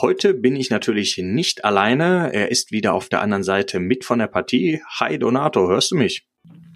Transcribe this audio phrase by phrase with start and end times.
[0.00, 2.32] Heute bin ich natürlich nicht alleine.
[2.32, 4.82] Er ist wieder auf der anderen Seite mit von der Partie.
[4.98, 6.26] Hi Donato, hörst du mich?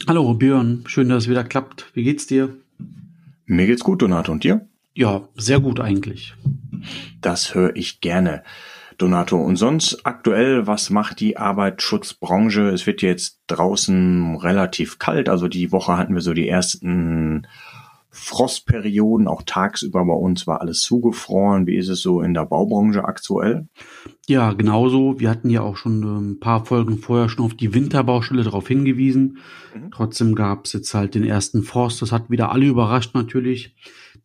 [0.07, 1.91] Hallo Björn, schön, dass es wieder klappt.
[1.95, 2.57] Wie geht's dir?
[3.45, 4.31] Mir geht's gut, Donato.
[4.31, 4.69] Und dir?
[4.95, 6.35] Ja, sehr gut eigentlich.
[7.21, 8.45] Das höre ich gerne.
[8.99, 12.69] Donato, und sonst aktuell, was macht die Arbeitsschutzbranche?
[12.69, 17.48] Es wird jetzt draußen relativ kalt, also die Woche hatten wir so die ersten
[18.11, 21.67] Frostperioden, auch tagsüber bei uns war alles zugefroren.
[21.67, 23.69] Wie ist es so in der Baubranche aktuell?
[24.27, 25.21] Ja, genauso.
[25.21, 28.67] Wir hatten ja auch schon ähm, ein paar Folgen vorher schon auf die Winterbaustelle darauf
[28.67, 29.39] hingewiesen.
[29.75, 29.91] Mhm.
[29.91, 32.01] Trotzdem gab es jetzt halt den ersten Frost.
[32.01, 33.75] Das hat wieder alle überrascht natürlich.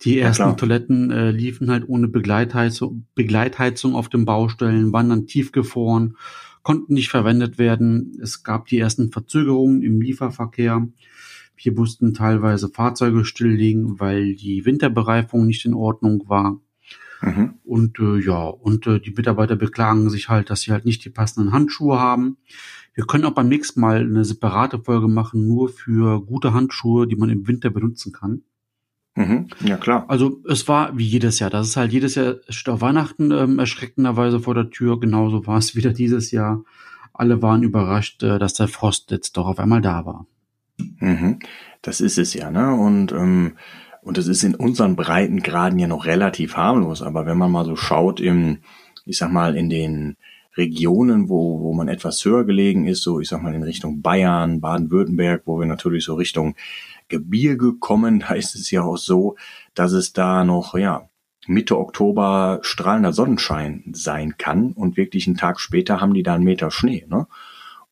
[0.02, 5.28] Die ersten ja, Toiletten äh, liefen halt ohne Begleitheizung, Begleitheizung auf den Baustellen, waren dann
[5.28, 6.18] tiefgefroren,
[6.62, 8.18] konnten nicht verwendet werden.
[8.22, 10.88] Es gab die ersten Verzögerungen im Lieferverkehr.
[11.56, 16.60] Wir mussten teilweise Fahrzeuge stilllegen, weil die Winterbereifung nicht in Ordnung war.
[17.22, 17.54] Mhm.
[17.64, 21.10] Und äh, ja, und äh, die Mitarbeiter beklagen sich halt, dass sie halt nicht die
[21.10, 22.38] passenden Handschuhe haben.
[22.94, 27.16] Wir können auch beim nächsten Mal eine separate Folge machen, nur für gute Handschuhe, die
[27.16, 28.42] man im Winter benutzen kann.
[29.16, 29.48] Mhm.
[29.64, 30.06] Ja, klar.
[30.10, 31.50] Also es war wie jedes Jahr.
[31.50, 35.00] Das ist halt jedes Jahr steht auf Weihnachten ähm, erschreckenderweise vor der Tür.
[35.00, 36.64] Genauso war es wieder dieses Jahr.
[37.14, 40.26] Alle waren überrascht, äh, dass der Frost jetzt doch auf einmal da war.
[40.78, 41.40] Mhm.
[41.82, 42.74] Das ist es ja, ne?
[42.74, 43.58] Und, ähm,
[44.02, 47.02] und das ist in unseren Breitengraden ja noch relativ harmlos.
[47.02, 48.60] Aber wenn man mal so schaut im,
[49.06, 50.18] ich sag mal, in den
[50.56, 54.62] Regionen, wo, wo man etwas höher gelegen ist, so ich sag mal in Richtung Bayern,
[54.62, 56.56] Baden-Württemberg, wo wir natürlich so Richtung
[57.08, 59.36] Gebirge kommen, da ist es ja auch so,
[59.74, 61.10] dass es da noch, ja,
[61.46, 66.46] Mitte Oktober strahlender Sonnenschein sein kann und wirklich einen Tag später haben die da einen
[66.46, 67.28] Meter Schnee, ne?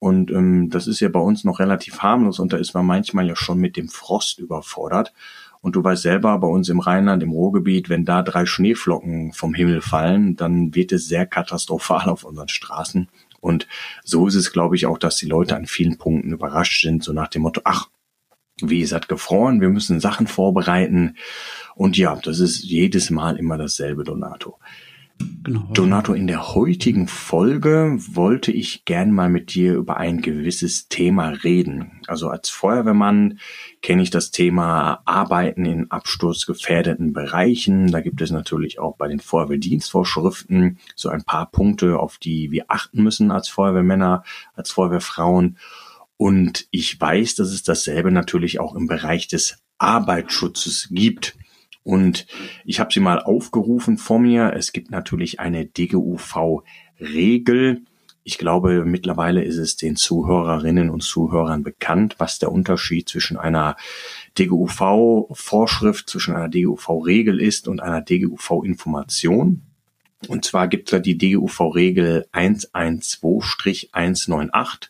[0.01, 3.27] Und ähm, das ist ja bei uns noch relativ harmlos und da ist man manchmal
[3.27, 5.13] ja schon mit dem Frost überfordert.
[5.61, 9.53] Und du weißt selber, bei uns im Rheinland, im Ruhrgebiet, wenn da drei Schneeflocken vom
[9.53, 13.09] Himmel fallen, dann wird es sehr katastrophal auf unseren Straßen.
[13.41, 13.67] Und
[14.03, 17.13] so ist es, glaube ich, auch, dass die Leute an vielen Punkten überrascht sind, so
[17.13, 17.87] nach dem Motto, ach,
[18.59, 21.15] wie es hat gefroren, wir müssen Sachen vorbereiten.
[21.75, 24.57] Und ja, das ist jedes Mal immer dasselbe, Donato.
[25.43, 25.67] Genau.
[25.73, 31.29] Donato, in der heutigen Folge wollte ich gern mal mit dir über ein gewisses Thema
[31.29, 32.01] reden.
[32.07, 33.39] Also als Feuerwehrmann
[33.81, 37.91] kenne ich das Thema Arbeiten in absturzgefährdeten Bereichen.
[37.91, 42.65] Da gibt es natürlich auch bei den Feuerwehrdienstvorschriften so ein paar Punkte, auf die wir
[42.67, 45.57] achten müssen als Feuerwehrmänner, als Feuerwehrfrauen.
[46.17, 51.35] Und ich weiß, dass es dasselbe natürlich auch im Bereich des Arbeitsschutzes gibt.
[51.83, 52.27] Und
[52.63, 54.53] ich habe sie mal aufgerufen vor mir.
[54.55, 57.81] Es gibt natürlich eine DGUV-Regel.
[58.23, 63.75] Ich glaube, mittlerweile ist es den Zuhörerinnen und Zuhörern bekannt, was der Unterschied zwischen einer
[64.37, 69.63] DGUV-Vorschrift, zwischen einer DGUV-Regel ist und einer DGUV-Information.
[70.27, 74.89] Und zwar gibt es da die DGUV-Regel 112-198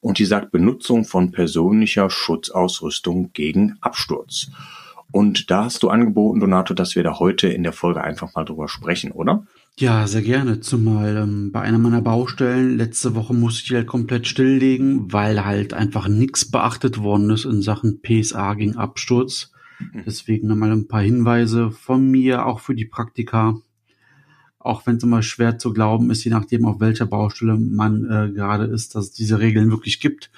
[0.00, 4.52] und die sagt Benutzung von persönlicher Schutzausrüstung gegen Absturz.
[5.10, 8.44] Und da hast du angeboten, Donato, dass wir da heute in der Folge einfach mal
[8.44, 9.46] drüber sprechen, oder?
[9.78, 10.60] Ja, sehr gerne.
[10.60, 15.72] Zumal ähm, bei einer meiner Baustellen letzte Woche musste ich halt komplett stilllegen, weil halt
[15.72, 19.52] einfach nichts beachtet worden ist in Sachen PSA gegen Absturz.
[19.78, 20.02] Mhm.
[20.04, 23.56] Deswegen nochmal ein paar Hinweise von mir, auch für die Praktika.
[24.58, 28.30] Auch wenn es immer schwer zu glauben ist, je nachdem auf welcher Baustelle man äh,
[28.32, 30.30] gerade ist, dass es diese Regeln wirklich gibt.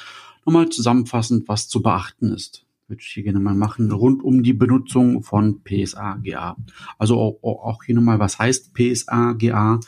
[0.45, 4.53] Nochmal zusammenfassend, was zu beachten ist würde ich hier gerne mal machen, rund um die
[4.53, 6.57] Benutzung von PSA-GA.
[6.99, 9.81] Also auch, auch hier nochmal, was heißt PSA-GA?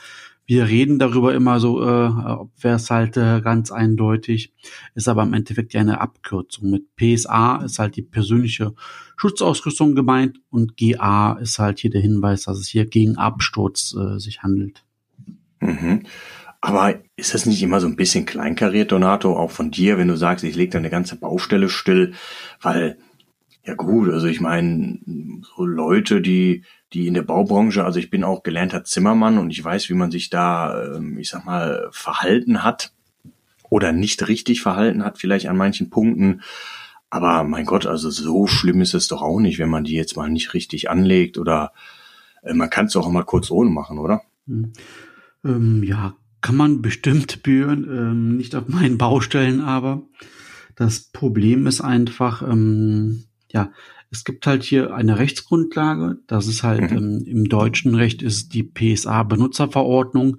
[0.46, 4.52] Wir reden darüber immer so, äh, wäre es halt äh, ganz eindeutig,
[4.94, 6.70] ist aber im Endeffekt ja eine Abkürzung.
[6.70, 8.74] Mit PSA ist halt die persönliche
[9.16, 14.18] Schutzausrüstung gemeint und GA ist halt hier der Hinweis, dass es hier gegen Absturz äh,
[14.18, 14.84] sich handelt.
[15.60, 16.02] Mhm.
[16.62, 20.16] Aber ist das nicht immer so ein bisschen kleinkariert, Donato, auch von dir, wenn du
[20.16, 22.14] sagst, ich lege da eine ganze Baustelle still,
[22.60, 22.98] weil
[23.64, 24.98] ja gut, also ich meine,
[25.56, 29.64] so Leute, die die in der Baubranche, also ich bin auch gelernter Zimmermann und ich
[29.64, 32.92] weiß, wie man sich da, ähm, ich sag mal, verhalten hat
[33.70, 36.42] oder nicht richtig verhalten hat, vielleicht an manchen Punkten.
[37.08, 40.16] Aber mein Gott, also so schlimm ist es doch auch nicht, wenn man die jetzt
[40.16, 41.72] mal nicht richtig anlegt oder
[42.42, 44.22] äh, man kann es auch mal kurz ohne machen, oder?
[44.46, 44.72] Hm.
[45.44, 50.02] Ähm, ja, kann man bestimmt bühren, ähm, nicht auf meinen Baustellen, aber
[50.76, 53.72] das Problem ist einfach, ähm, ja,
[54.10, 56.18] es gibt halt hier eine Rechtsgrundlage.
[56.26, 56.98] Das ist halt mhm.
[56.98, 60.38] ähm, im deutschen Recht ist die PSA Benutzerverordnung.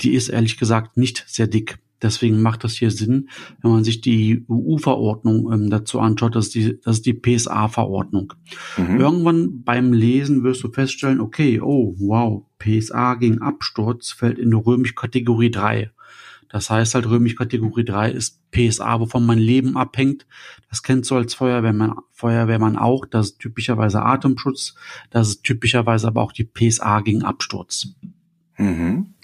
[0.00, 1.78] Die ist ehrlich gesagt nicht sehr dick.
[2.02, 3.28] Deswegen macht das hier Sinn,
[3.62, 8.32] wenn man sich die EU-Verordnung ähm, dazu anschaut, das ist die, das ist die PSA-Verordnung.
[8.76, 9.00] Mhm.
[9.00, 14.94] Irgendwann beim Lesen wirst du feststellen, okay, oh, wow, PSA gegen Absturz fällt in römisch
[14.94, 15.90] Kategorie 3.
[16.50, 20.26] Das heißt halt, römisch Kategorie 3 ist PSA, wovon mein Leben abhängt.
[20.68, 23.06] Das kennst du als Feuerwehrmann, Feuerwehrmann auch.
[23.06, 24.74] Das ist typischerweise Atemschutz.
[25.10, 27.94] Das ist typischerweise aber auch die PSA gegen Absturz.
[28.58, 29.14] Mhm.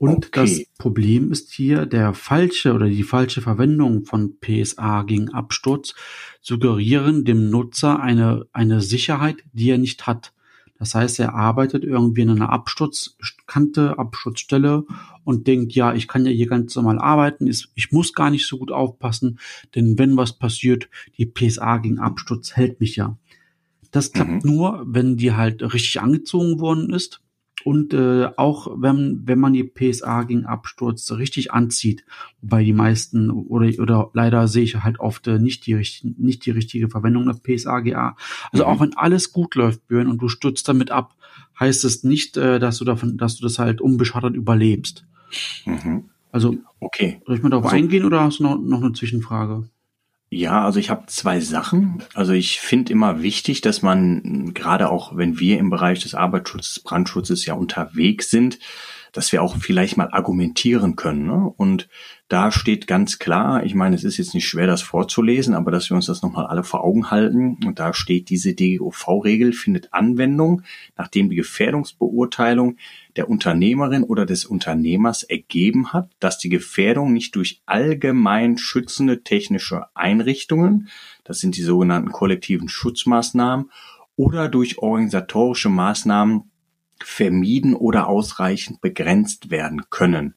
[0.00, 0.30] Und okay.
[0.32, 5.94] das Problem ist hier der falsche oder die falsche Verwendung von PSA gegen Absturz
[6.40, 10.32] suggerieren dem Nutzer eine, eine Sicherheit, die er nicht hat.
[10.78, 14.86] Das heißt, er arbeitet irgendwie in einer Absturzkante, Absturzstelle
[15.24, 18.56] und denkt, ja, ich kann ja hier ganz normal arbeiten, ich muss gar nicht so
[18.56, 19.38] gut aufpassen,
[19.74, 20.88] denn wenn was passiert,
[21.18, 23.18] die PSA gegen Absturz hält mich ja.
[23.90, 24.50] Das klappt mhm.
[24.50, 27.20] nur, wenn die halt richtig angezogen worden ist
[27.64, 32.04] und äh, auch wenn, wenn man die PSA gegen Absturz richtig anzieht,
[32.40, 35.74] wobei die meisten oder, oder leider sehe ich halt oft äh, nicht, die,
[36.18, 38.16] nicht die richtige Verwendung der PSA-GA.
[38.52, 38.70] Also mhm.
[38.70, 41.14] auch wenn alles gut läuft, Björn, und du stürzt damit ab,
[41.58, 45.04] heißt es nicht, äh, dass du davon, dass du das halt unbeschadet überlebst.
[45.66, 46.04] Mhm.
[46.32, 47.20] Also, okay.
[47.26, 49.68] Soll ich mal darauf also, eingehen oder hast du noch, noch eine Zwischenfrage?
[50.32, 52.04] Ja, also ich habe zwei Sachen.
[52.14, 56.80] Also ich finde immer wichtig, dass man gerade auch, wenn wir im Bereich des Arbeitsschutzes,
[56.84, 58.60] Brandschutzes ja unterwegs sind,
[59.12, 61.26] dass wir auch vielleicht mal argumentieren können.
[61.26, 61.52] Ne?
[61.56, 61.88] Und
[62.28, 65.90] da steht ganz klar, ich meine, es ist jetzt nicht schwer, das vorzulesen, aber dass
[65.90, 67.58] wir uns das nochmal alle vor Augen halten.
[67.66, 70.62] Und da steht, diese DGOV-Regel findet Anwendung,
[70.96, 72.76] nachdem die Gefährdungsbeurteilung
[73.20, 79.94] der Unternehmerin oder des Unternehmers ergeben hat, dass die Gefährdung nicht durch allgemein schützende technische
[79.94, 80.88] Einrichtungen,
[81.22, 83.70] das sind die sogenannten kollektiven Schutzmaßnahmen,
[84.16, 86.50] oder durch organisatorische Maßnahmen
[86.98, 90.34] vermieden oder ausreichend begrenzt werden können.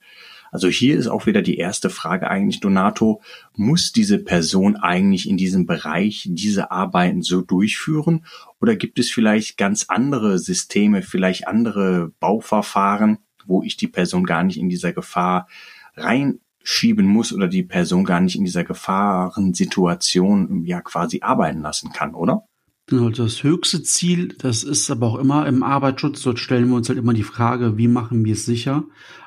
[0.54, 3.24] Also hier ist auch wieder die erste Frage eigentlich, Donato,
[3.56, 8.24] muss diese Person eigentlich in diesem Bereich diese Arbeiten so durchführen
[8.62, 13.18] oder gibt es vielleicht ganz andere Systeme, vielleicht andere Bauverfahren,
[13.48, 15.48] wo ich die Person gar nicht in dieser Gefahr
[15.96, 22.14] reinschieben muss oder die Person gar nicht in dieser Gefahrensituation ja quasi arbeiten lassen kann,
[22.14, 22.44] oder?
[22.88, 26.90] Genau, das höchste Ziel, das ist aber auch immer im Arbeitsschutz, dort stellen wir uns
[26.90, 28.84] halt immer die Frage, wie machen wir es sicher?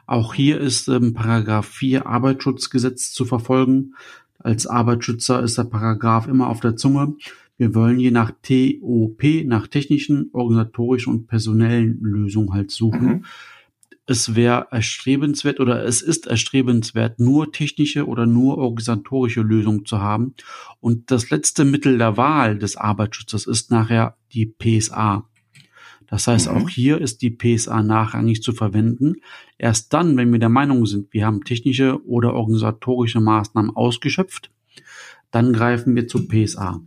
[0.06, 3.94] Auch hier ist ähm, Paragraph 4 Arbeitsschutzgesetz zu verfolgen.
[4.38, 7.14] Als Arbeitsschützer ist der Paragraph immer auf der Zunge.
[7.56, 13.06] Wir wollen je nach TOP, nach technischen, organisatorischen und personellen Lösungen halt suchen.
[13.06, 13.24] Mhm
[14.06, 20.34] es wäre erstrebenswert oder es ist erstrebenswert, nur technische oder nur organisatorische Lösungen zu haben.
[20.80, 25.28] Und das letzte Mittel der Wahl des Arbeitsschutzes ist nachher die PSA.
[26.06, 26.56] Das heißt, mhm.
[26.56, 29.14] auch hier ist die PSA nachrangig zu verwenden.
[29.58, 34.52] Erst dann, wenn wir der Meinung sind, wir haben technische oder organisatorische Maßnahmen ausgeschöpft,
[35.32, 36.80] dann greifen wir zu PSA.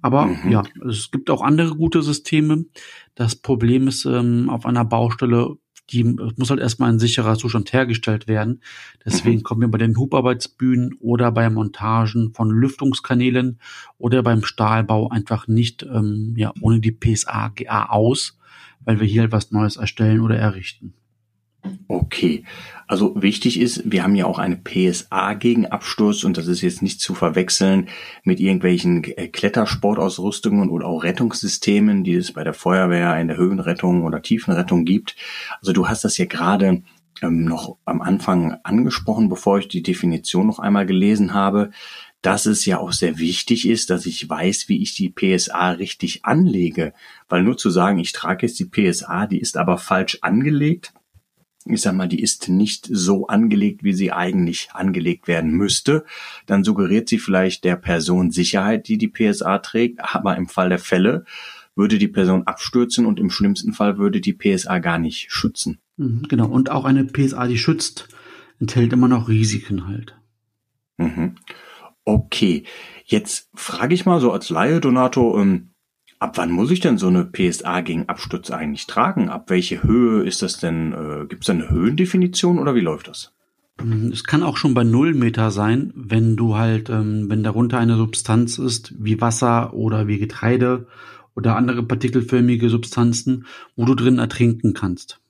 [0.00, 0.50] Aber mhm.
[0.50, 2.64] ja, es gibt auch andere gute Systeme.
[3.14, 5.56] Das Problem ist, ähm, auf einer Baustelle
[5.90, 8.60] die muss halt erstmal in sicherer Zustand hergestellt werden.
[9.04, 9.42] Deswegen mhm.
[9.42, 13.58] kommen wir bei den Hubarbeitsbühnen oder bei Montagen von Lüftungskanälen
[13.96, 18.38] oder beim Stahlbau einfach nicht ähm, ja, ohne die PSA GA aus,
[18.80, 20.94] weil wir hier halt was Neues erstellen oder errichten.
[21.88, 22.44] Okay,
[22.86, 26.82] also wichtig ist, wir haben ja auch eine PSA gegen Absturz und das ist jetzt
[26.82, 27.88] nicht zu verwechseln
[28.24, 34.04] mit irgendwelchen äh, Klettersportausrüstungen oder auch Rettungssystemen, die es bei der Feuerwehr in der Höhenrettung
[34.04, 35.16] oder Tiefenrettung gibt.
[35.60, 36.82] Also du hast das ja gerade
[37.22, 41.70] ähm, noch am Anfang angesprochen, bevor ich die Definition noch einmal gelesen habe,
[42.22, 46.24] dass es ja auch sehr wichtig ist, dass ich weiß, wie ich die PSA richtig
[46.24, 46.92] anlege.
[47.28, 50.92] Weil nur zu sagen, ich trage jetzt die PSA, die ist aber falsch angelegt,
[51.74, 56.04] ich sag mal, die ist nicht so angelegt, wie sie eigentlich angelegt werden müsste,
[56.46, 60.78] dann suggeriert sie vielleicht der Person Sicherheit, die die PSA trägt, aber im Fall der
[60.78, 61.24] Fälle
[61.74, 65.78] würde die Person abstürzen und im schlimmsten Fall würde die PSA gar nicht schützen.
[65.96, 68.08] Mhm, genau, und auch eine PSA, die schützt,
[68.58, 70.16] enthält immer noch Risiken halt.
[70.96, 71.36] Mhm.
[72.04, 72.64] Okay,
[73.04, 75.70] jetzt frage ich mal so als Laie, Donato, ähm,
[76.20, 79.28] Ab wann muss ich denn so eine PSA gegen Absturz eigentlich tragen?
[79.28, 80.92] Ab welche Höhe ist das denn?
[80.92, 83.32] Äh, Gibt es da eine Höhendefinition oder wie läuft das?
[83.80, 87.78] Mm, es kann auch schon bei null Meter sein, wenn du halt, ähm, wenn darunter
[87.78, 90.86] eine Substanz ist, wie Wasser oder wie Getreide
[91.36, 93.46] oder andere partikelförmige Substanzen,
[93.76, 95.20] wo du drin ertrinken kannst.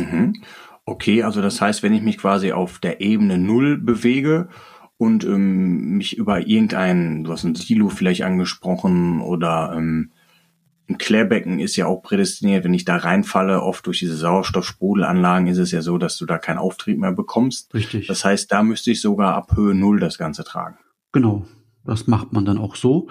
[0.00, 0.42] Mhm.
[0.86, 4.48] Okay, also das heißt, wenn ich mich quasi auf der Ebene Null bewege
[4.96, 10.12] und ähm, mich über irgendein, du hast ein Silo vielleicht angesprochen oder ähm,
[10.88, 15.58] ein Klärbecken ist ja auch prädestiniert, wenn ich da reinfalle, oft durch diese Sauerstoffsprudelanlagen ist
[15.58, 17.72] es ja so, dass du da keinen Auftrieb mehr bekommst.
[17.72, 18.06] Richtig.
[18.06, 20.76] Das heißt, da müsste ich sogar ab Höhe Null das Ganze tragen.
[21.12, 21.46] Genau,
[21.84, 23.08] das macht man dann auch so.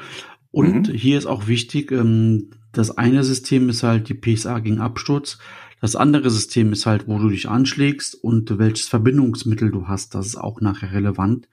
[0.51, 0.93] Und mhm.
[0.93, 5.39] hier ist auch wichtig, ähm, das eine System ist halt die PSA gegen Absturz.
[5.83, 10.15] Das andere System ist halt, wo du dich anschlägst und welches Verbindungsmittel du hast.
[10.15, 11.49] Das ist auch nachher relevant.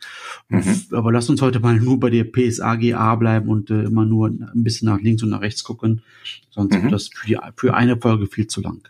[0.48, 0.82] Mhm.
[0.92, 4.62] Aber lass uns heute mal nur bei der PSA-GA bleiben und äh, immer nur ein
[4.62, 6.02] bisschen nach links und nach rechts gucken.
[6.48, 6.82] Sonst mhm.
[6.84, 8.88] wird das für, die, für eine Folge viel zu lang.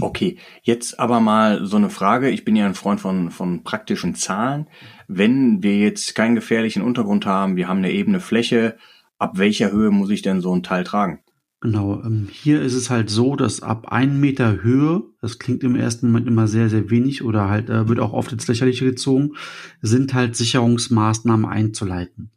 [0.00, 2.30] Okay, jetzt aber mal so eine Frage.
[2.30, 4.66] Ich bin ja ein Freund von, von praktischen Zahlen.
[5.06, 8.76] Wenn wir jetzt keinen gefährlichen Untergrund haben, wir haben eine ebene Fläche,
[9.18, 11.20] ab welcher Höhe muss ich denn so ein Teil tragen?
[11.64, 15.76] Genau, ähm, hier ist es halt so, dass ab einem Meter Höhe, das klingt im
[15.76, 19.32] ersten Moment immer sehr, sehr wenig oder halt äh, wird auch oft ins Lächerliche gezogen,
[19.80, 22.28] sind halt Sicherungsmaßnahmen einzuleiten.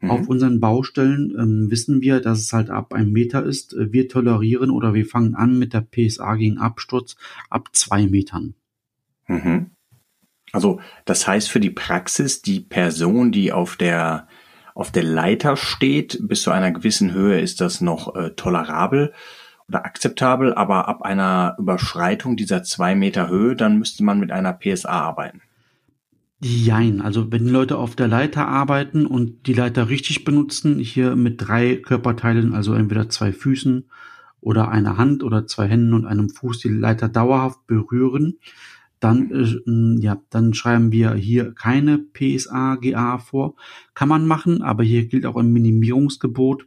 [0.00, 0.10] Mhm.
[0.10, 3.76] Auf unseren Baustellen ähm, wissen wir, dass es halt ab einem Meter ist.
[3.78, 7.14] Wir tolerieren oder wir fangen an mit der PSA gegen Absturz
[7.50, 8.54] ab zwei Metern.
[9.28, 9.70] Mhm.
[10.50, 14.26] Also das heißt für die Praxis, die Person, die auf der
[14.74, 19.12] auf der Leiter steht, bis zu einer gewissen Höhe ist das noch äh, tolerabel
[19.68, 24.52] oder akzeptabel, aber ab einer Überschreitung dieser zwei Meter Höhe, dann müsste man mit einer
[24.52, 25.40] PSA arbeiten.
[26.40, 31.16] Jein, also wenn die Leute auf der Leiter arbeiten und die Leiter richtig benutzen, hier
[31.16, 33.88] mit drei Körperteilen, also entweder zwei Füßen
[34.40, 38.38] oder einer Hand oder zwei Händen und einem Fuß die Leiter dauerhaft berühren,
[39.04, 43.54] dann, äh, ja, dann schreiben wir hier keine PSA, GA vor.
[43.92, 46.66] Kann man machen, aber hier gilt auch ein Minimierungsgebot,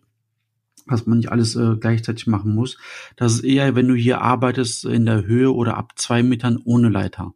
[0.85, 2.77] was man nicht alles äh, gleichzeitig machen muss.
[3.15, 6.89] Das ist eher, wenn du hier arbeitest in der Höhe oder ab zwei Metern ohne
[6.89, 7.33] Leiter.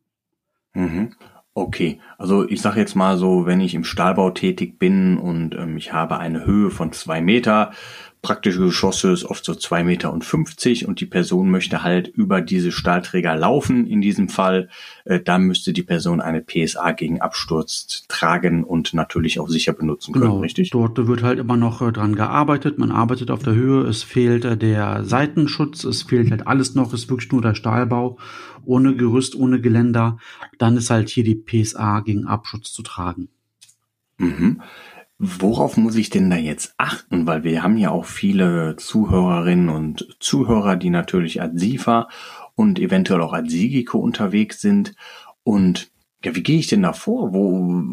[0.74, 1.16] Mhm.
[1.54, 5.76] Okay, also ich sage jetzt mal so, wenn ich im Stahlbau tätig bin und ähm,
[5.76, 7.72] ich habe eine Höhe von zwei Meter
[8.22, 12.42] praktische Geschosse ist oft so zwei Meter und fünfzig und die Person möchte halt über
[12.42, 13.88] diese Stahlträger laufen.
[13.88, 14.70] In diesem Fall,
[15.06, 20.14] äh, da müsste die Person eine PSA gegen Absturz tragen und natürlich auch sicher benutzen
[20.14, 20.40] können, genau.
[20.40, 20.70] richtig?
[20.70, 22.78] Dort wird halt immer noch äh, dran gearbeitet.
[22.78, 23.88] Man arbeitet auf der Höhe.
[23.88, 25.84] Es fehlt äh, der Seitenschutz.
[25.84, 26.94] Es fehlt halt alles noch.
[26.94, 28.18] Es ist wirklich nur der Stahlbau
[28.64, 30.18] ohne Gerüst, ohne Geländer.
[30.60, 33.30] Dann ist halt hier die PSA gegen Abschutz zu tragen.
[34.18, 34.62] Mhm.
[35.24, 37.28] Worauf muss ich denn da jetzt achten?
[37.28, 42.10] Weil wir haben ja auch viele Zuhörerinnen und Zuhörer, die natürlich als SIFA
[42.56, 44.96] und eventuell auch als Sigiko unterwegs sind.
[45.44, 45.92] Und
[46.26, 47.34] ja, wie gehe ich denn da vor?
[47.36, 47.84] Wo,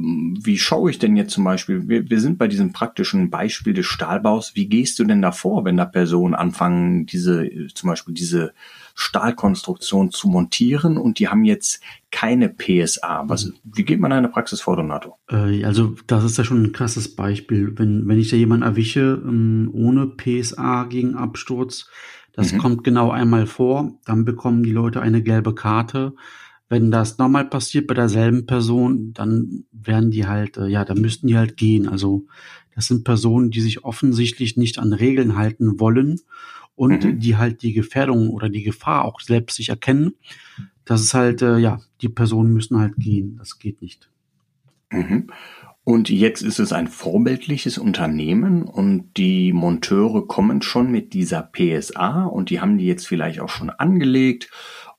[0.42, 1.86] wie schaue ich denn jetzt zum Beispiel?
[1.86, 4.54] Wir, wir sind bei diesem praktischen Beispiel des Stahlbaus.
[4.54, 8.54] Wie gehst du denn da vor, wenn da Personen anfangen, diese, zum Beispiel diese
[9.00, 13.24] Stahlkonstruktion zu montieren und die haben jetzt keine PSA?
[13.28, 15.16] Was, wie geht man in der Praxis vor, Donato?
[15.30, 17.78] Äh, also, das ist ja schon ein krasses Beispiel.
[17.78, 21.88] Wenn, wenn ich da jemanden erwische, ähm, ohne PSA gegen Absturz,
[22.32, 22.58] das mhm.
[22.58, 26.14] kommt genau einmal vor, dann bekommen die Leute eine gelbe Karte
[26.70, 31.26] wenn das nochmal passiert bei derselben Person, dann werden die halt, äh, ja, dann müssten
[31.26, 31.88] die halt gehen.
[31.88, 32.26] Also
[32.74, 36.20] das sind Personen, die sich offensichtlich nicht an Regeln halten wollen
[36.78, 37.18] und mhm.
[37.18, 40.14] die halt die Gefährdung oder die Gefahr auch selbst sich erkennen.
[40.84, 43.36] Das ist halt, äh, ja, die Personen müssen halt gehen.
[43.36, 44.08] Das geht nicht.
[44.90, 45.26] Mhm.
[45.82, 52.26] Und jetzt ist es ein vorbildliches Unternehmen und die Monteure kommen schon mit dieser PSA
[52.26, 54.50] und die haben die jetzt vielleicht auch schon angelegt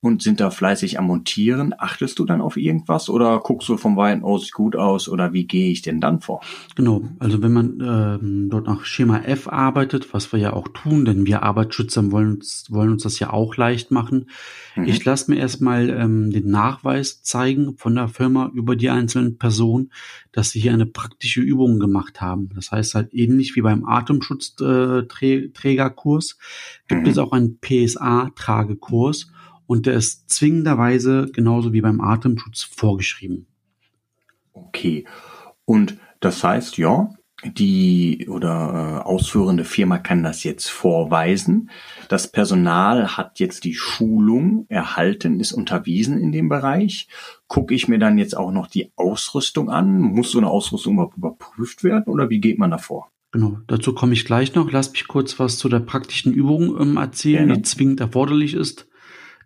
[0.02, 1.76] und sind da fleißig am Montieren.
[1.78, 5.46] Achtest du dann auf irgendwas oder guckst du vom Weiten aus gut aus oder wie
[5.46, 6.40] gehe ich denn dann vor?
[6.76, 11.04] Genau, also wenn man ähm, dort nach Schema F arbeitet, was wir ja auch tun,
[11.04, 14.30] denn wir Arbeitsschützer wollen uns, wollen uns das ja auch leicht machen.
[14.76, 14.86] Mhm.
[14.86, 19.92] Ich lasse mir erstmal ähm, den Nachweis zeigen von der Firma über die einzelnen Personen,
[20.32, 22.52] dass sie hier eine praktische Übung gemacht haben.
[22.56, 26.38] Das heißt halt ähnlich wie beim Atemschutzträgerkurs
[26.88, 27.08] gibt mhm.
[27.08, 29.30] es auch einen PSA-Tragekurs
[29.70, 33.46] und der ist zwingenderweise genauso wie beim Atemschutz vorgeschrieben.
[34.52, 35.06] Okay.
[35.64, 37.12] Und das heißt, ja,
[37.46, 41.70] die oder äh, ausführende Firma kann das jetzt vorweisen.
[42.08, 47.08] Das Personal hat jetzt die Schulung erhalten, ist unterwiesen in dem Bereich.
[47.48, 50.02] Gucke ich mir dann jetzt auch noch die Ausrüstung an?
[50.02, 53.12] Muss so eine Ausrüstung überhaupt überprüft werden oder wie geht man davor?
[53.32, 54.72] Genau, dazu komme ich gleich noch.
[54.72, 57.62] Lass mich kurz was zu der praktischen Übung ähm, erzählen, Gerne.
[57.62, 58.89] die zwingend erforderlich ist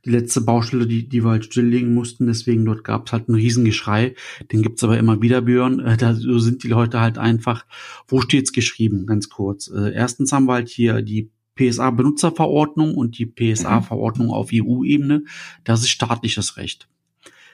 [0.05, 2.27] die letzte Baustelle, die, die wir halt stilllegen mussten.
[2.27, 4.15] Deswegen dort gab es halt ein Riesengeschrei.
[4.51, 5.79] Den gibt's aber immer wieder, Björn.
[5.79, 7.65] Äh, da so sind die Leute halt einfach,
[8.07, 9.67] wo steht's geschrieben, ganz kurz.
[9.67, 15.23] Äh, erstens haben wir halt hier die PSA-Benutzerverordnung und die PSA-Verordnung auf EU-Ebene.
[15.63, 16.89] Das ist staatliches Recht.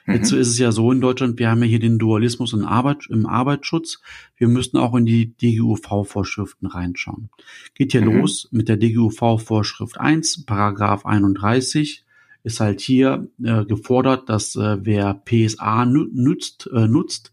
[0.06, 0.14] Mhm.
[0.14, 3.06] Jetzt ist es ja so in Deutschland, wir haben ja hier den Dualismus im, Arbeit,
[3.10, 4.00] im Arbeitsschutz.
[4.36, 7.30] Wir müssten auch in die DGUV-Vorschriften reinschauen.
[7.74, 8.20] Geht hier mhm.
[8.20, 12.04] los mit der DGUV-Vorschrift 1, Paragraph 31
[12.42, 17.32] ist halt hier äh, gefordert, dass äh, wer PSA nutzt, äh, nutzt,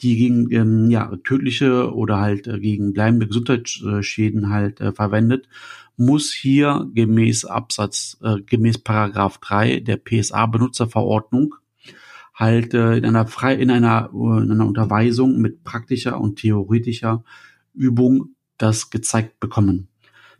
[0.00, 5.48] die gegen ähm, ja, tödliche oder halt äh, gegen bleibende Gesundheitsschäden halt äh, verwendet,
[5.96, 11.54] muss hier gemäß Absatz, äh, gemäß Paragraph 3 der PSA-Benutzerverordnung
[12.34, 17.24] halt äh, in einer frei in einer äh, in einer Unterweisung mit praktischer und theoretischer
[17.72, 19.88] Übung das gezeigt bekommen.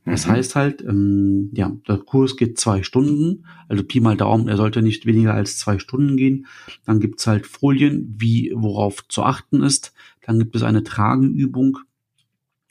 [0.05, 0.33] Das mhm.
[0.33, 4.83] heißt halt, ähm, ja, der Kurs geht zwei Stunden, also Pi mal Daumen, er sollte
[4.83, 6.47] nicht weniger als zwei Stunden gehen.
[6.85, 9.95] Dann gibt's halt Folien, wie worauf zu achten ist.
[10.27, 11.79] Dann gibt es eine Trageübung,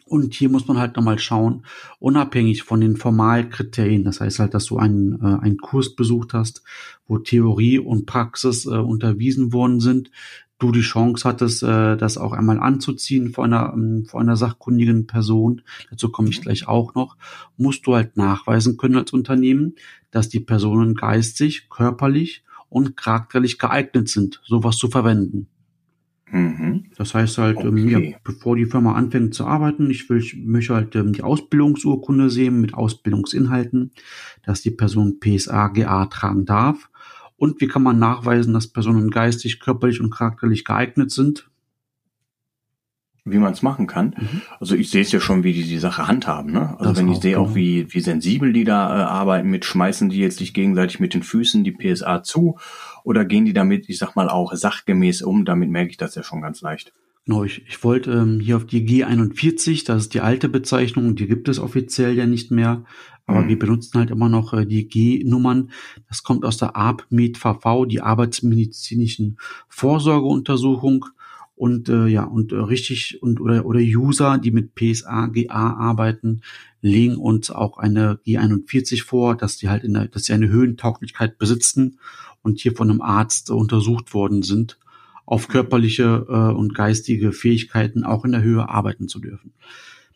[0.06, 1.66] und hier muss man halt nochmal schauen,
[1.98, 6.62] unabhängig von den Formalkriterien, das heißt halt, dass du einen, äh, einen Kurs besucht hast,
[7.08, 10.12] wo Theorie und Praxis äh, unterwiesen worden sind,
[10.60, 15.08] du die Chance hattest, äh, das auch einmal anzuziehen vor einer, ähm, vor einer sachkundigen
[15.08, 17.18] Person, dazu komme ich gleich auch noch,
[17.58, 19.76] musst du halt nachweisen können als Unternehmen,
[20.12, 25.48] dass die Personen geistig, körperlich und charakterlich geeignet sind, sowas zu verwenden.
[26.34, 26.86] Mhm.
[26.98, 27.68] Das heißt halt, okay.
[27.68, 31.22] ähm, ja, bevor die Firma anfängt zu arbeiten, ich, will, ich möchte halt ähm, die
[31.22, 33.92] Ausbildungsurkunde sehen mit Ausbildungsinhalten,
[34.44, 36.90] dass die Person PSA GA tragen darf.
[37.44, 41.50] Und wie kann man nachweisen, dass Personen geistig, körperlich und charakterlich geeignet sind?
[43.26, 44.16] wie man es machen kann.
[44.18, 44.42] Mhm.
[44.60, 46.52] Also ich sehe es ja schon, wie die die Sache handhaben.
[46.52, 46.72] Ne?
[46.78, 47.56] Also das wenn ich sehe auch, genau.
[47.56, 51.24] wie, wie sensibel die da äh, arbeiten mit, schmeißen die jetzt sich gegenseitig mit den
[51.24, 52.58] Füßen die PSA zu
[53.06, 55.46] oder gehen die damit, ich sag mal, auch sachgemäß um?
[55.46, 56.92] Damit merke ich das ja schon ganz leicht.
[57.26, 61.28] Genau, ich, ich wollte ähm, hier auf die G41, das ist die alte Bezeichnung, die
[61.28, 62.84] gibt es offiziell ja nicht mehr,
[63.26, 63.48] aber mhm.
[63.48, 65.72] wir benutzen halt immer noch äh, die G-Nummern.
[66.10, 69.38] Das kommt aus der ARP-MED-VV, die Arbeitsmedizinischen
[69.70, 71.06] Vorsorgeuntersuchung
[71.56, 76.42] und äh, ja und äh, richtig und oder oder User, die mit PSA GA arbeiten,
[76.82, 81.38] legen uns auch eine G41 vor, dass die halt in der, dass sie eine Höhentauglichkeit
[81.38, 82.00] besitzen
[82.42, 84.78] und hier von einem Arzt äh, untersucht worden sind,
[85.26, 89.54] auf körperliche äh, und geistige Fähigkeiten auch in der Höhe arbeiten zu dürfen.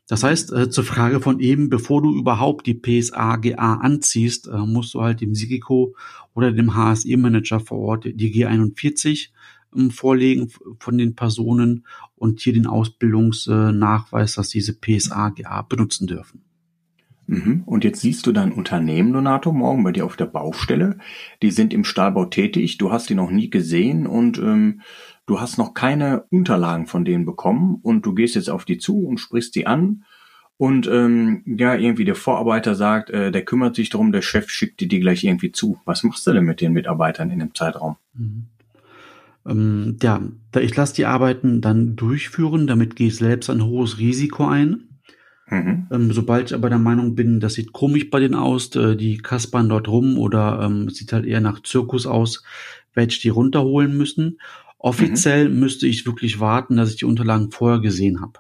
[0.08, 4.58] Das heißt, äh, zur Frage von eben, bevor du überhaupt die PSA GA anziehst, äh,
[4.58, 5.96] musst du halt dem SIGICO
[6.34, 9.30] oder dem HSE-Manager vor Ort die G41
[9.76, 16.47] ähm, vorlegen von den Personen und hier den Ausbildungsnachweis, dass diese PSA-GA benutzen dürfen.
[17.28, 17.64] Mhm.
[17.66, 20.98] Und jetzt siehst du dein Unternehmen, Donato, morgen bei dir auf der Baustelle.
[21.42, 22.78] Die sind im Stahlbau tätig.
[22.78, 24.82] Du hast die noch nie gesehen und ähm,
[25.26, 27.80] du hast noch keine Unterlagen von denen bekommen.
[27.84, 30.06] Und du gehst jetzt auf die zu und sprichst die an.
[30.56, 34.80] Und ähm, ja, irgendwie der Vorarbeiter sagt, äh, der kümmert sich darum, der Chef schickt
[34.80, 35.80] die dir gleich irgendwie zu.
[35.86, 37.98] Was machst du denn mit den Mitarbeitern in dem Zeitraum?
[38.16, 38.46] Mhm.
[39.46, 40.22] Ähm, ja,
[40.60, 44.88] ich lasse die Arbeiten dann durchführen, damit gehe ich selbst ein hohes Risiko ein.
[45.50, 45.88] Mhm.
[45.92, 49.18] Ähm, sobald ich aber der Meinung bin, das sieht komisch bei denen aus, äh, die
[49.18, 52.44] kaspern dort rum oder ähm, sieht halt eher nach Zirkus aus,
[52.94, 54.40] werde ich die runterholen müssen.
[54.78, 55.60] Offiziell mhm.
[55.60, 58.40] müsste ich wirklich warten, dass ich die Unterlagen vorher gesehen habe.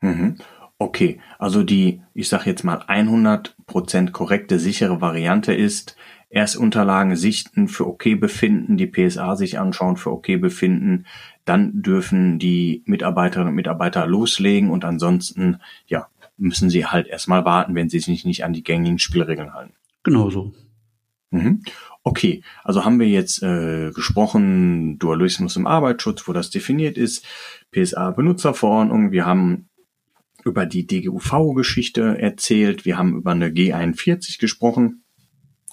[0.00, 0.36] Mhm.
[0.78, 5.96] Okay, also die, ich sage jetzt mal 100% korrekte, sichere Variante ist,
[6.30, 11.06] erst Unterlagen sichten, für okay befinden, die PSA sich anschauen, für okay befinden,
[11.44, 16.06] dann dürfen die Mitarbeiterinnen und Mitarbeiter loslegen und ansonsten, ja,
[16.38, 19.74] müssen sie halt erstmal warten, wenn sie sich nicht an die gängigen Spielregeln halten.
[20.02, 20.54] Genau so.
[21.30, 21.62] Mhm.
[22.02, 27.24] Okay, also haben wir jetzt äh, gesprochen, Dualismus im Arbeitsschutz, wo das definiert ist,
[27.72, 29.68] PSA-Benutzerverordnung, wir haben
[30.44, 35.04] über die DGUV-Geschichte erzählt, wir haben über eine G41 gesprochen,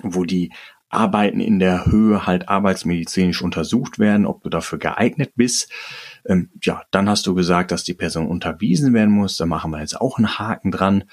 [0.02, 0.52] wo die
[0.90, 5.72] Arbeiten in der Höhe halt arbeitsmedizinisch untersucht werden, ob du dafür geeignet bist.
[6.26, 9.38] Ähm, ja, dann hast du gesagt, dass die Person unterwiesen werden muss.
[9.38, 11.04] Da machen wir jetzt auch einen Haken dran.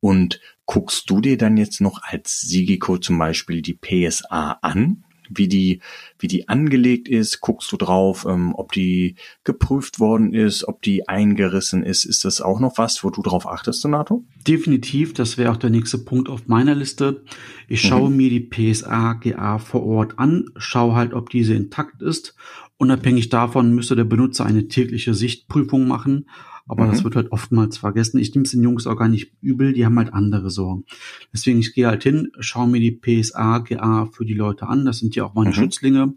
[0.00, 5.04] Und guckst du dir dann jetzt noch als Sigiko zum Beispiel die PSA an?
[5.34, 5.80] Wie die,
[6.18, 11.08] wie die angelegt ist, guckst du drauf, ähm, ob die geprüft worden ist, ob die
[11.08, 12.04] eingerissen ist.
[12.04, 14.24] Ist das auch noch was, wo du drauf achtest, Donato?
[14.46, 17.22] Definitiv, das wäre auch der nächste Punkt auf meiner Liste.
[17.68, 18.16] Ich schaue mhm.
[18.16, 22.34] mir die PSA GA vor Ort an, schaue halt, ob diese intakt ist.
[22.76, 26.26] Unabhängig davon müsste der Benutzer eine tägliche Sichtprüfung machen
[26.66, 26.90] aber mhm.
[26.90, 28.18] das wird halt oftmals vergessen.
[28.18, 30.84] Ich nehme es den Jungs auch gar nicht übel, die haben halt andere Sorgen.
[31.32, 34.98] Deswegen, ich gehe halt hin, schaue mir die PSA, GA für die Leute an, das
[34.98, 35.54] sind ja auch meine mhm.
[35.54, 36.14] Schützlinge,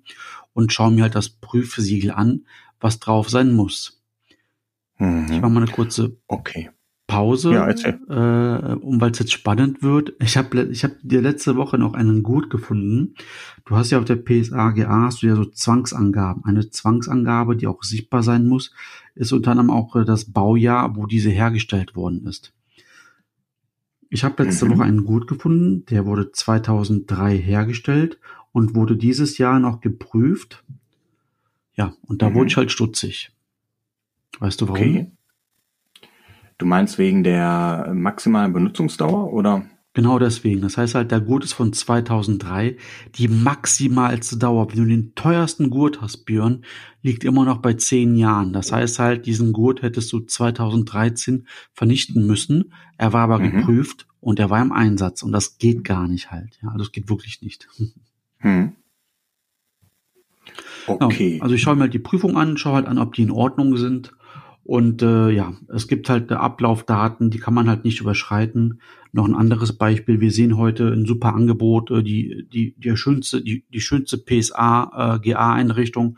[0.53, 2.45] und schaue mir halt das Prüfsiegel an,
[2.79, 4.01] was drauf sein muss.
[4.97, 5.27] Mhm.
[5.29, 6.69] Ich mache mal eine kurze okay.
[7.07, 10.13] Pause, ja, äh, um weil es jetzt spannend wird.
[10.19, 13.13] Ich habe ich hab dir letzte Woche noch einen Gut gefunden.
[13.65, 16.43] Du hast ja auf der PSAGA hast du ja so Zwangsangaben.
[16.45, 18.73] Eine Zwangsangabe, die auch sichtbar sein muss,
[19.15, 22.53] ist unter anderem auch äh, das Baujahr, wo diese hergestellt worden ist.
[24.09, 24.71] Ich habe letzte mhm.
[24.71, 28.19] Woche einen Gut gefunden, der wurde 2003 hergestellt
[28.51, 30.63] und wurde dieses Jahr noch geprüft.
[31.75, 32.35] Ja, und da mhm.
[32.35, 33.31] wurde ich halt stutzig.
[34.39, 34.81] Weißt du warum?
[34.81, 35.11] Okay.
[36.57, 39.65] Du meinst wegen der maximalen Benutzungsdauer oder?
[39.95, 40.61] Genau deswegen.
[40.61, 42.75] Das heißt halt, der Gurt ist von 2003.
[43.15, 46.65] Die maximalste Dauer, wenn du den teuersten Gurt hast, Björn,
[47.01, 48.51] liegt immer noch bei zehn Jahren.
[48.51, 52.73] Das heißt halt, diesen Gurt hättest du 2013 vernichten müssen.
[52.97, 53.51] Er war aber mhm.
[53.51, 56.59] geprüft und er war im Einsatz und das geht gar nicht halt.
[56.61, 57.69] Ja, also es geht wirklich nicht.
[58.41, 58.73] Mhm.
[60.87, 61.37] Okay.
[61.37, 63.31] Ja, also ich schaue mir halt die Prüfung an, schaue halt an, ob die in
[63.31, 64.11] Ordnung sind
[64.65, 68.81] und äh, ja, es gibt halt Ablaufdaten, die kann man halt nicht überschreiten.
[69.11, 73.43] Noch ein anderes Beispiel, wir sehen heute ein super Angebot, äh, die, die, die schönste,
[73.43, 76.17] die, die schönste PSA, äh, GA-Einrichtung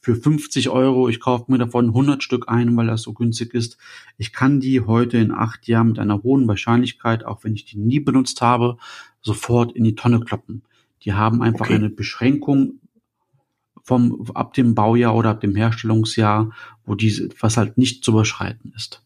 [0.00, 1.08] für 50 Euro.
[1.08, 3.78] Ich kaufe mir davon 100 Stück ein, weil das so günstig ist.
[4.16, 7.78] Ich kann die heute in acht Jahren mit einer hohen Wahrscheinlichkeit, auch wenn ich die
[7.78, 8.76] nie benutzt habe,
[9.22, 10.62] sofort in die Tonne kloppen.
[11.02, 11.74] Die haben einfach okay.
[11.74, 12.78] eine Beschränkung
[13.88, 16.52] vom, ab dem Baujahr oder ab dem Herstellungsjahr,
[16.84, 19.02] wo diese, was halt nicht zu überschreiten ist.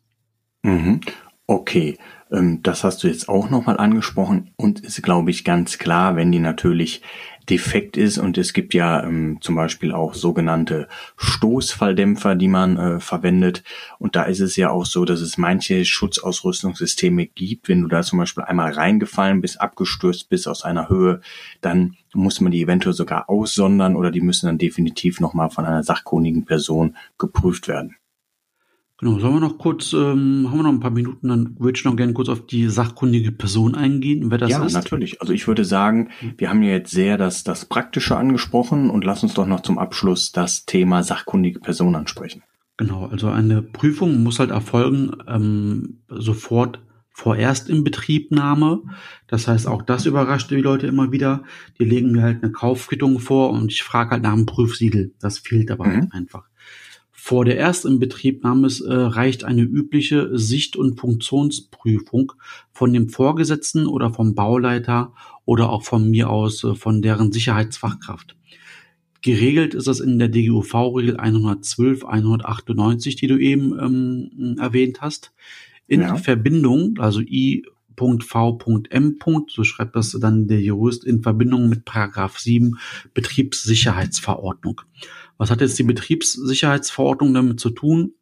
[0.62, 1.00] Mhm.
[1.46, 1.98] Okay,
[2.32, 6.38] das hast du jetzt auch nochmal angesprochen und ist, glaube ich, ganz klar, wenn die
[6.38, 7.02] natürlich
[7.50, 13.00] defekt ist und es gibt ja ähm, zum Beispiel auch sogenannte Stoßfalldämpfer, die man äh,
[13.00, 13.64] verwendet
[13.98, 18.02] und da ist es ja auch so, dass es manche Schutzausrüstungssysteme gibt, wenn du da
[18.02, 21.20] zum Beispiel einmal reingefallen bist, abgestürzt bist aus einer Höhe,
[21.60, 25.82] dann muss man die eventuell sogar aussondern oder die müssen dann definitiv nochmal von einer
[25.82, 27.96] sachkundigen Person geprüft werden.
[29.02, 31.84] Genau, sollen wir noch kurz, ähm, haben wir noch ein paar Minuten, dann würde ich
[31.84, 34.74] noch gerne kurz auf die sachkundige Person eingehen, wer das ja, ist.
[34.74, 35.20] Ja, natürlich.
[35.20, 39.24] Also ich würde sagen, wir haben ja jetzt sehr das, das Praktische angesprochen und lass
[39.24, 42.44] uns doch noch zum Abschluss das Thema sachkundige Person ansprechen.
[42.76, 48.82] Genau, also eine Prüfung muss halt erfolgen ähm, sofort vorerst in Betriebnahme.
[49.26, 51.42] Das heißt, auch das überrascht die Leute immer wieder.
[51.80, 55.12] Die legen mir halt eine Kaufquittung vor und ich frage halt nach einem Prüfsiegel.
[55.20, 55.92] Das fehlt aber mhm.
[55.92, 56.44] halt einfach.
[57.24, 62.32] Vor der Erstinbetriebnahme äh, reicht eine übliche Sicht- und Funktionsprüfung
[62.72, 68.34] von dem Vorgesetzten oder vom Bauleiter oder auch von mir aus äh, von deren Sicherheitsfachkraft.
[69.20, 75.32] Geregelt ist das in der DGUV-Regel 112, 198, die du eben ähm, erwähnt hast.
[75.86, 76.16] In ja.
[76.16, 79.18] Verbindung, also I.V.M.
[79.46, 82.78] So schreibt das dann der Jurist in Verbindung mit Paragraph 7
[83.14, 84.80] Betriebssicherheitsverordnung.
[85.38, 88.14] Was hat jetzt die Betriebssicherheitsverordnung damit zu tun?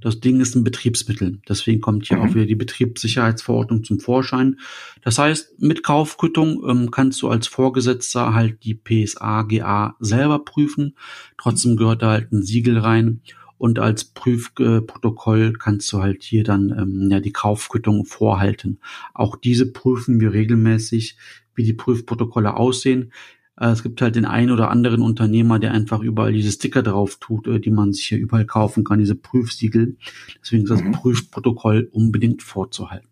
[0.00, 1.40] Das Ding ist ein Betriebsmittel.
[1.48, 2.22] Deswegen kommt hier mhm.
[2.22, 4.60] auch wieder die Betriebssicherheitsverordnung zum Vorschein.
[5.02, 10.96] Das heißt, mit Kaufquittung ähm, kannst du als Vorgesetzter halt die PSA GA selber prüfen.
[11.36, 13.22] Trotzdem gehört da halt ein Siegel rein.
[13.58, 18.78] Und als Prüfprotokoll kannst du halt hier dann ähm, ja, die Kaufquittung vorhalten.
[19.14, 21.16] Auch diese prüfen wir regelmäßig,
[21.56, 23.12] wie die Prüfprotokolle aussehen.
[23.58, 27.16] Äh, es gibt halt den einen oder anderen Unternehmer, der einfach überall diese Sticker drauf
[27.20, 29.96] tut, äh, die man sich hier überall kaufen kann, diese Prüfsiegel.
[30.40, 30.92] Deswegen ist das mhm.
[30.92, 33.08] Prüfprotokoll unbedingt vorzuhalten.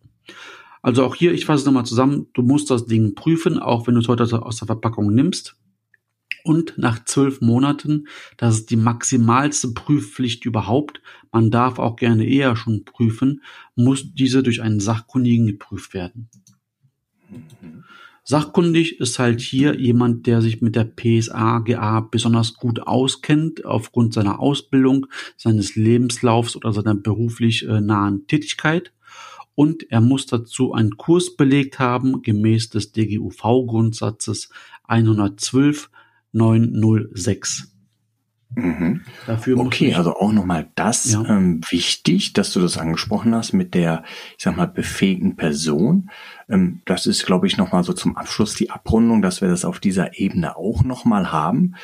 [0.83, 3.95] Also auch hier, ich fasse es nochmal zusammen, du musst das Ding prüfen, auch wenn
[3.95, 5.57] du es heute aus der Verpackung nimmst.
[6.45, 8.07] Und nach zwölf Monaten,
[8.37, 13.43] das ist die maximalste Prüfpflicht überhaupt, man darf auch gerne eher schon prüfen,
[13.75, 16.29] muss diese durch einen Sachkundigen geprüft werden.
[17.31, 17.83] Mhm.
[18.29, 24.15] Sachkundig ist halt hier jemand, der sich mit der PSA GA besonders gut auskennt, aufgrund
[24.15, 28.93] seiner Ausbildung, seines Lebenslaufs oder seiner beruflich äh, nahen Tätigkeit.
[29.55, 34.51] Und er muss dazu einen Kurs belegt haben, gemäß des DGUV-Grundsatzes
[34.89, 35.89] 112
[36.33, 37.76] 906.
[38.57, 39.03] Mhm.
[39.27, 41.23] Dafür okay, also auch nochmal das ja.
[41.27, 44.03] ähm, wichtig, dass du das angesprochen hast mit der,
[44.39, 46.11] ich sag mal, befähigten Person.
[46.49, 49.79] Ähm, das ist, glaube ich, nochmal so zum Abschluss die Abrundung, dass wir das auf
[49.79, 51.75] dieser Ebene auch nochmal haben.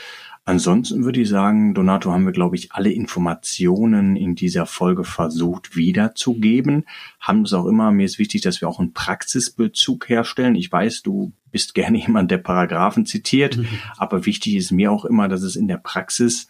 [0.45, 5.77] Ansonsten würde ich sagen, Donato, haben wir, glaube ich, alle Informationen in dieser Folge versucht
[5.77, 6.87] wiederzugeben.
[7.21, 10.57] Haben es auch immer, mir ist wichtig, dass wir auch einen Praxisbezug herstellen.
[10.57, 13.69] Ich weiß, du bist gerne jemand, der Paragraphen zitiert, mhm.
[13.99, 16.49] aber wichtig ist mir auch immer, dass es in der Praxis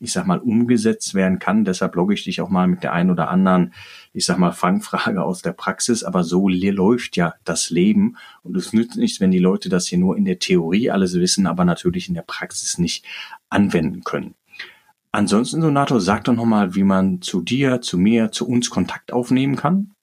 [0.00, 1.64] ich sag mal, umgesetzt werden kann.
[1.64, 3.72] Deshalb logge ich dich auch mal mit der einen oder anderen,
[4.12, 6.04] ich sag mal, Fangfrage aus der Praxis.
[6.04, 8.16] Aber so läuft ja das Leben.
[8.42, 11.46] Und es nützt nichts, wenn die Leute das hier nur in der Theorie alles wissen,
[11.46, 13.04] aber natürlich in der Praxis nicht
[13.48, 14.34] anwenden können.
[15.12, 19.54] Ansonsten, Donato, sag doch nochmal, wie man zu dir, zu mir, zu uns Kontakt aufnehmen
[19.54, 19.93] kann.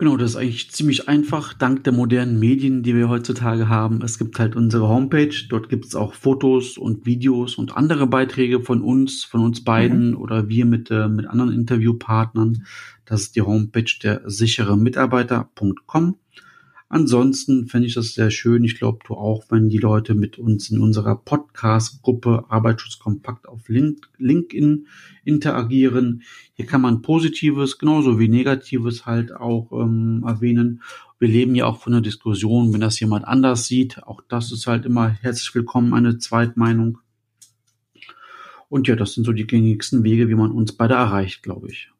[0.00, 4.00] Genau, das ist eigentlich ziemlich einfach, dank der modernen Medien, die wir heutzutage haben.
[4.00, 8.62] Es gibt halt unsere Homepage, dort gibt es auch Fotos und Videos und andere Beiträge
[8.62, 10.16] von uns, von uns beiden mhm.
[10.16, 12.64] oder wir mit, äh, mit anderen Interviewpartnern.
[13.04, 16.16] Das ist die Homepage der sichere Mitarbeiter.com.
[16.92, 18.64] Ansonsten fände ich das sehr schön.
[18.64, 23.68] Ich glaube, du auch, wenn die Leute mit uns in unserer Podcast-Gruppe Arbeitsschutz kompakt auf
[23.68, 24.88] LinkedIn
[25.24, 26.24] interagieren.
[26.54, 30.82] Hier kann man Positives genauso wie Negatives halt auch ähm, erwähnen.
[31.20, 34.02] Wir leben ja auch von der Diskussion, wenn das jemand anders sieht.
[34.02, 36.98] Auch das ist halt immer herzlich willkommen, eine Zweitmeinung.
[38.68, 41.92] Und ja, das sind so die gängigsten Wege, wie man uns beide erreicht, glaube ich.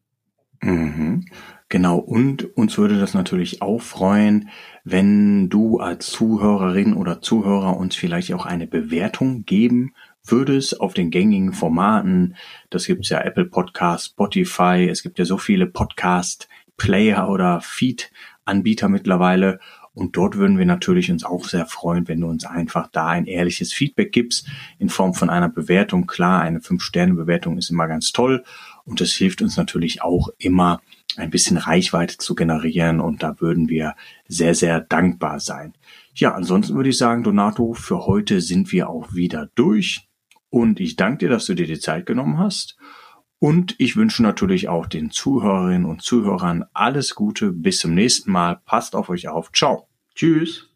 [0.63, 1.27] Mhm.
[1.71, 4.49] Genau, und uns würde das natürlich auch freuen,
[4.83, 11.13] wenn du als Zuhörerin oder Zuhörer uns vielleicht auch eine Bewertung geben würdest auf den
[11.13, 12.35] gängigen Formaten.
[12.71, 18.11] Das gibt's ja Apple Podcast, Spotify, es gibt ja so viele Podcast Player oder Feed
[18.45, 19.61] Anbieter mittlerweile
[19.93, 23.27] und dort würden wir natürlich uns auch sehr freuen, wenn du uns einfach da ein
[23.27, 26.07] ehrliches Feedback gibst in Form von einer Bewertung.
[26.07, 28.45] Klar, eine 5-Sterne-Bewertung ist immer ganz toll
[28.85, 30.81] und das hilft uns natürlich auch immer
[31.17, 33.95] ein bisschen Reichweite zu generieren und da würden wir
[34.29, 35.75] sehr, sehr dankbar sein.
[36.15, 40.09] Ja, ansonsten würde ich sagen, Donato, für heute sind wir auch wieder durch
[40.49, 42.77] und ich danke dir, dass du dir die Zeit genommen hast
[43.41, 47.53] und ich wünsche natürlich auch den Zuhörerinnen und Zuhörern alles Gute.
[47.53, 48.61] Bis zum nächsten Mal.
[48.67, 49.51] Passt auf euch auf.
[49.53, 49.89] Ciao.
[50.15, 50.69] Tschüss.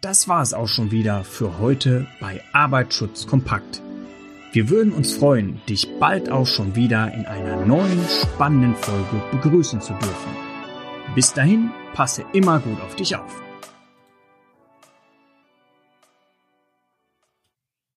[0.00, 3.82] Das war es auch schon wieder für heute bei Arbeitsschutz kompakt.
[4.56, 9.82] Wir würden uns freuen, dich bald auch schon wieder in einer neuen spannenden Folge begrüßen
[9.82, 10.30] zu dürfen.
[11.14, 13.45] Bis dahin, passe immer gut auf dich auf.